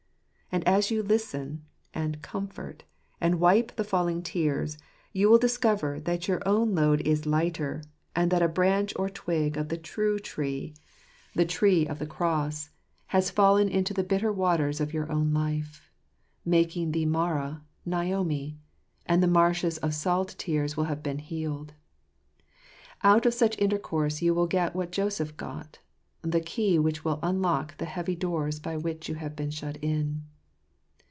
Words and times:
I 0.53 0.57
And 0.57 0.67
as 0.67 0.91
you 0.91 1.01
listen, 1.01 1.63
amTcomfort, 1.95 2.81
and 3.21 3.39
wipe 3.39 3.73
the 3.77 3.85
falling 3.85 4.21
tears, 4.21 4.77
you 5.13 5.29
will 5.29 5.37
discover 5.37 5.97
that 6.01 6.27
your 6.27 6.45
own 6.45 6.75
load 6.75 6.99
is 7.07 7.25
lighter, 7.25 7.81
and 8.17 8.29
that 8.31 8.41
a 8.41 8.49
branch 8.49 8.91
or 8.97 9.07
twig 9.09 9.55
of 9.55 9.69
the 9.69 9.77
true 9.77 10.19
tree 10.19 10.73
the 11.33 11.45
tree 11.45 11.87
of 11.87 11.99
the 11.99 12.03
60 12.05 12.17
JUfetmtoerstanto 12.17 12.19
ditto 12.19 12.19
Intjndsntteto, 12.19 12.19
Cross— 12.19 12.69
has 13.13 13.29
fallen 13.31 13.69
into 13.69 13.93
the 13.93 14.03
bitter 14.03 14.33
waters 14.33 14.81
of 14.81 14.93
your 14.93 15.09
own 15.09 15.33
life, 15.33 15.89
making 16.43 16.91
the 16.91 17.05
Marah, 17.05 17.63
Naomi, 17.85 18.57
and 19.05 19.23
the 19.23 19.27
marshes 19.27 19.77
of 19.77 19.93
salt 19.95 20.35
tears 20.37 20.75
will 20.75 20.83
have 20.83 21.01
been 21.01 21.19
healed. 21.19 21.71
Out 23.03 23.25
of 23.25 23.33
such 23.33 23.57
intercourse 23.57 24.21
you 24.21 24.33
will 24.33 24.47
get 24.47 24.75
what 24.75 24.91
Joseph 24.91 25.37
got— 25.37 25.79
the 26.21 26.41
key 26.41 26.77
which 26.77 27.05
will 27.05 27.19
unlock 27.23 27.77
the 27.77 27.85
heavy 27.85 28.17
doors 28.17 28.59
by 28.59 28.75
which 28.75 29.07
you 29.07 29.15
have 29.15 29.33
been 29.33 29.49
shut 29.49 29.77
in. 29.77 30.25